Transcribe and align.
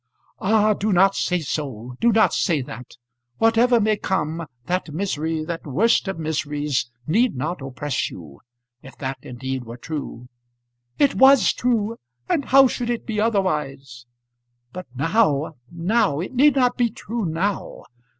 "Ah, 0.39 0.73
do 0.73 0.91
not 0.91 1.13
say 1.13 1.41
so. 1.41 1.93
Do 2.01 2.11
not 2.11 2.33
say 2.33 2.63
that. 2.63 2.95
Whatever 3.37 3.79
may 3.79 3.97
come, 3.97 4.47
that 4.65 4.91
misery 4.91 5.45
that 5.45 5.67
worst 5.67 6.07
of 6.07 6.17
miseries 6.17 6.89
need 7.05 7.35
not 7.35 7.61
oppress 7.61 8.09
you. 8.09 8.41
If 8.81 8.97
that 8.97 9.19
indeed 9.21 9.63
were 9.63 9.77
true!" 9.77 10.27
"It 10.97 11.13
was 11.13 11.53
true; 11.53 11.97
and 12.27 12.45
how 12.45 12.65
should 12.67 12.89
it 12.89 13.05
be 13.05 13.21
otherwise?" 13.21 14.07
"But 14.73 14.87
now, 14.95 15.57
now. 15.71 16.19
It 16.19 16.33
need 16.33 16.55
not 16.55 16.77
be 16.77 16.89
true 16.89 17.25
now. 17.27 17.83